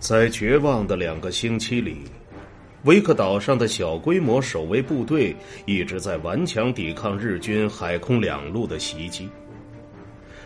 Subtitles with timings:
[0.00, 1.98] 在绝望的两个星期里，
[2.84, 9.28] 威克岛上的小规模守卫部队一直在顽强抵抗日军海空两路的袭击。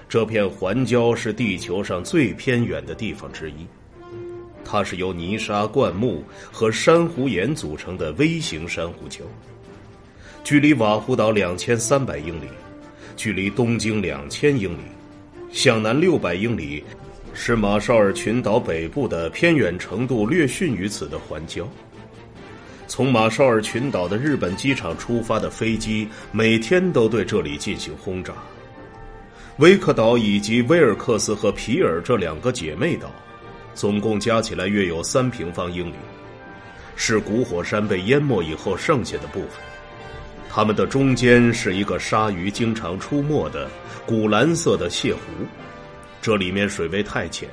[0.09, 3.65] 这片环礁是地球上最偏远的地方之一，
[4.65, 9.21] 它是由泥沙、灌木和珊瑚岩组成的微型珊瑚礁，
[10.43, 12.49] 距离瓦胡岛两千三百英里，
[13.15, 14.83] 距离东京两千英里，
[15.53, 16.83] 向南六百英里。
[17.35, 21.65] 是马绍尔群岛北部的偏远程度略逊于此的环礁。
[22.87, 28.33] 从马绍尔群岛的日本机场出发的飞机每天都对这里进行轰炸。
[29.59, 33.11] 威克岛以及威尔克斯和皮尔这两个姐妹岛，
[33.75, 35.95] 总共加起来约有三平方英里，
[36.95, 39.51] 是古火山被淹没以后剩下的部分。
[40.49, 43.69] 它们的中间是一个鲨鱼经常出没的
[44.07, 45.19] 古蓝色的泻湖。
[46.25, 47.47] 这里面水位太浅，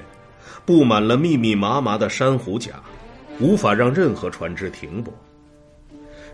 [0.66, 2.82] 布满了密密麻麻的珊瑚甲，
[3.38, 5.14] 无法让任何船只停泊。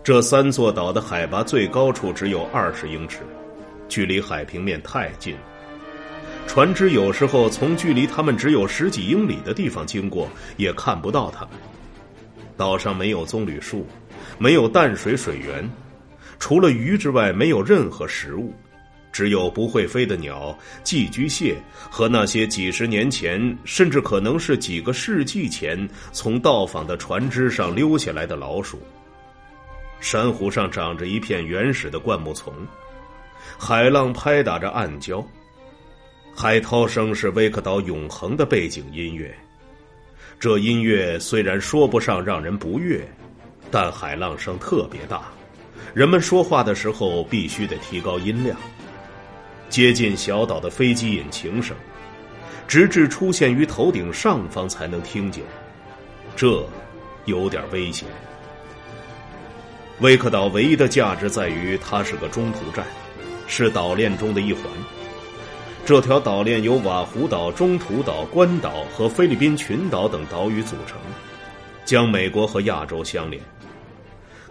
[0.04, 3.22] 这三座岛的海拔最高处只有二十英尺，
[3.88, 5.34] 距离海平面太近，
[6.46, 11.50] 船只有时候从距离他们只有十几英里的地方经过，也看不到他们。
[12.56, 13.84] 岛上没有棕榈树，
[14.38, 15.68] 没有淡水水源，
[16.38, 18.54] 除了鱼之外，没有任何食物。
[19.18, 21.56] 只有不会飞的鸟、寄居蟹
[21.90, 28.80] 和那些几十年前，甚至可能是几个世纪前从到访的船只上溜下来的老鼠。
[29.98, 32.54] 珊瑚上长着一片原始的灌木丛，
[33.58, 35.24] 海浪拍打着暗礁，
[36.32, 39.36] 海涛声是威克岛永恒的背景音乐。
[40.38, 43.04] 这音乐虽然说不上让人不悦，
[43.68, 45.22] 但海浪声特别大，
[45.92, 48.56] 人们说话的时候必须得提高音量。
[49.68, 51.76] 接近小岛的飞机引擎声，
[52.66, 55.44] 直至出现于头顶上方才能听见，
[56.34, 56.66] 这
[57.26, 58.08] 有点危险。
[60.00, 62.86] 威克岛唯一的价值在于它是个中途站，
[63.46, 64.62] 是岛链中的一环。
[65.84, 70.98] 这条岛链由瓦胡岛、中途岛、关岛和菲律宾群岛等岛屿组成，
[71.84, 73.42] 将美国和亚洲相连。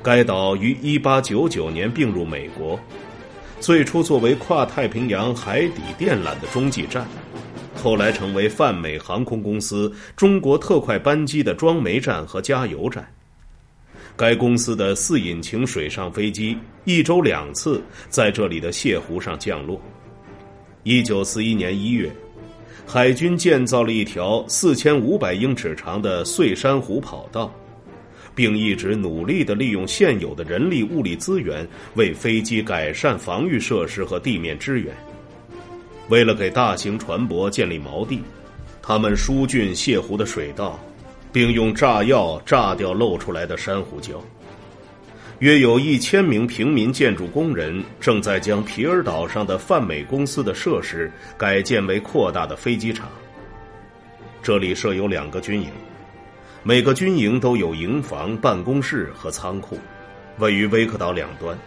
[0.03, 2.79] 该岛于1899年并入美国。
[3.59, 7.05] 最初作为跨太平洋海底电缆的中继站，
[7.75, 13.05] 后来成为泛美航空公司中国特快班机的装煤站和加油站。
[14.15, 19.81] 该公司的四引擎水上飞机一周两次在这里的泻湖上降落。
[20.83, 22.09] 一九四一年一月，
[22.85, 27.53] 海军建造了一条四千五百英尺长的碎珊瑚跑道。
[28.37, 34.95] 并一直努力的利用现有的人力物力资源，为飞机改善防御设施和地面支援。
[36.07, 38.21] 为了给大型船舶建立锚地，
[38.79, 40.79] 他们疏浚泻湖的水道，
[41.33, 44.21] 并用炸药炸掉露出来的珊瑚礁。
[45.39, 53.09] 约有一千名平民建筑工人正在将皮尔岛上的泛美公司的设施改建为扩大的飞机场。
[54.43, 55.69] 这里设有两个军营。
[56.67, 59.79] 每个军营都有营房、办公室和仓库，
[60.37, 61.57] 位于威克岛两端。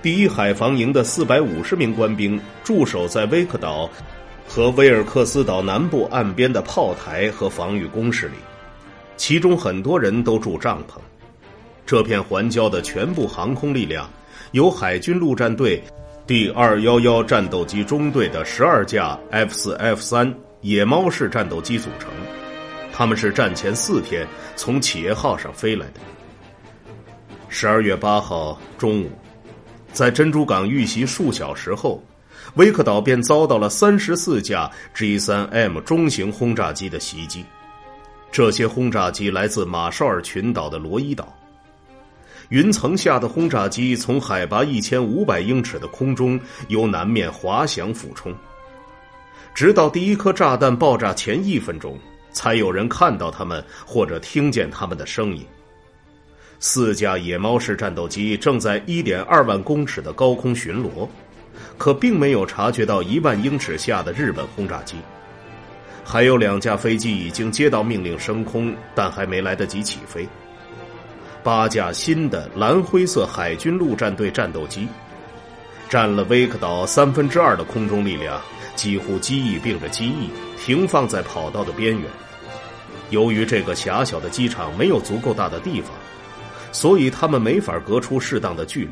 [0.00, 3.90] 第一海防营的四百五十名官兵驻守在威克岛
[4.48, 8.36] 和威尔克斯岛南部岸边的炮台和防御工事里，
[9.18, 10.98] 其中很多人都住帐篷。
[11.84, 14.08] 这片环礁的全部航空力量
[14.52, 15.78] 由海军陆战队
[16.26, 22.08] 第二幺幺战斗机中队的十二架 F 四、F 三野猫式战斗机组成。
[23.00, 26.00] 他们是战前四天从企业号上飞来的。
[27.48, 29.10] 十二月八号中午，
[29.90, 32.04] 在珍珠港遇袭数小时后，
[32.56, 37.42] 威克岛便遭到了三十四架 G 三 M 中型轰炸机的袭击。
[38.30, 41.34] 这些轰炸机来自马绍尔群岛的罗伊岛。
[42.50, 48.34] 云层下的轰炸机从海拔一千五百英尺的空中由南面滑翔俯冲，
[49.54, 51.98] 直到第一颗炸弹爆炸前一分钟。
[52.32, 55.46] 才有人看到他们或者听见他们的声音。
[56.58, 61.08] 四架野猫式战斗机正在一点二万公尺的高空巡逻，
[61.78, 64.96] 可并没有察觉到一万英尺下的日本轰炸机。
[66.04, 70.28] 还有两架飞机已经接到命令升空，但还没来得及起飞。
[71.42, 74.86] 八架新的蓝灰色海军陆战队战斗机，
[75.88, 78.40] 占了威克岛三分之二的空中力量。
[78.76, 82.10] 几乎机翼并着机翼停放在跑道的边缘。
[83.10, 85.90] 由于这个狭小的机场没有足够大的地方，
[86.72, 88.90] 所以他们没法隔出适当的距离。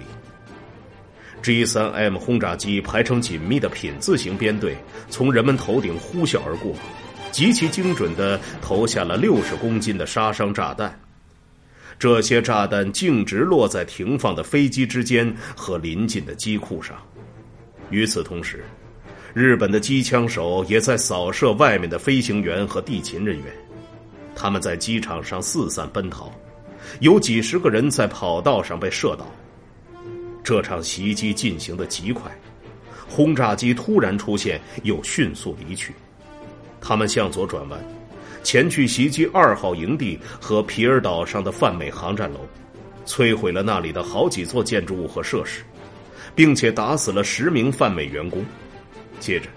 [1.41, 4.77] G3M 轰炸机排成紧密的品字形编队，
[5.09, 6.75] 从人们头顶呼啸而过，
[7.31, 10.99] 极其精准的投下了六十公斤的杀伤炸弹。
[11.97, 16.97] 这些炸弹径直落在停放的飞机之间和临近的机库上。
[17.91, 18.65] 与此同时，
[19.33, 23.47] 日本的机枪手也在扫射外面的飞行员和地勤人员。
[24.41, 26.31] 他们在机场上四散奔逃，
[27.01, 29.27] 有几十个人在跑道上被射倒。
[30.45, 32.31] 这场袭击进行的极快，
[33.09, 35.93] 轰炸机突然出现又迅速离去。
[36.81, 37.85] 他们向左转弯，
[38.45, 42.39] 前去袭击二号营地和皮尔岛上的泛美航站楼，
[43.05, 45.63] 摧毁了那里的好几座建筑物和设施，
[46.37, 48.47] 并且打死了十名泛美员工。
[49.19, 49.49] 接着，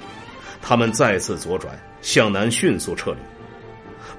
[0.59, 3.19] 他们再次左转向南，迅速撤离。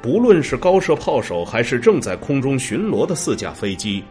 [0.03, 4.03] 不论是高射炮手，还是正在空中巡逻的四架飞机，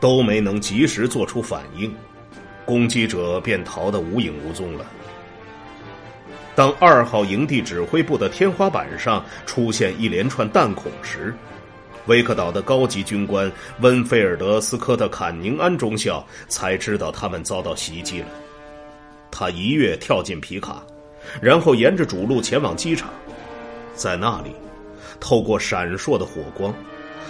[0.00, 1.94] 都没能及时做出反应，
[2.64, 4.86] 攻击者便逃得无影无踪了。
[6.54, 11.34] 当二号营地指挥部的天花板上出现一连串弹孔时，
[12.06, 13.50] 威克岛的高级军官
[13.80, 18.28] 温菲尔德·斯科特·坎宁安中校才知道他们遭到袭击了。
[19.30, 20.82] 他一跃跳进皮卡，
[21.42, 23.10] 然后沿着主路前往机场，
[23.94, 24.50] 在那里。
[25.20, 26.74] 透过闪烁的火光，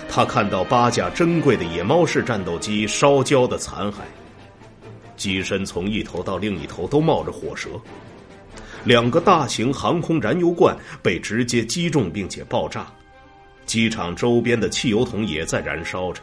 [0.08, 3.96] 他看到八架珍贵的野猫式战斗机烧焦的残骸，
[5.16, 7.70] 机身从一头到另一头都冒着火舌，
[8.84, 12.86] 两个大型航空燃油罐被直接击中并且爆炸，
[13.64, 16.20] 机场周边的汽油桶也在燃烧着，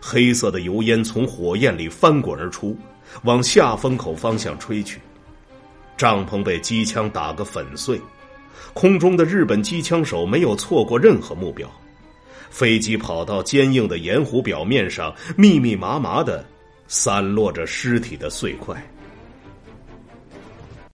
[0.00, 2.76] 黑色的油烟从火焰里翻滚而出，
[3.24, 5.00] 往下风口方向吹去，
[5.96, 8.00] 帐篷被机枪打个粉碎。
[8.74, 11.70] 空中的日本机枪手没有错过任何目标，
[12.50, 16.44] 飞机跑到坚硬的盐湖表面上密密麻麻的
[16.86, 18.76] 散落着尸体的碎块。